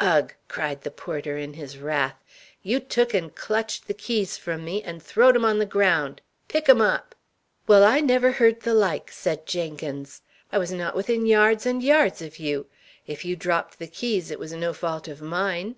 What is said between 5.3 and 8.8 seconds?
'em on the ground! Pick 'em up." "Well, I never heard the